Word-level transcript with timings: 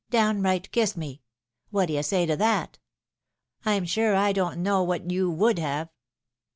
downright 0.09 0.71
kissed 0.71 0.97
me. 0.97 1.21
What 1.69 1.85
d'ye 1.85 2.01
say 2.01 2.25
to 2.25 2.35
that? 2.37 2.79
Pm 3.63 3.85
sure 3.85 4.15
I 4.15 4.33
don't 4.33 4.63
know 4.63 4.81
what 4.81 5.11
you 5.11 5.29
would 5.29 5.59
have." 5.59 5.89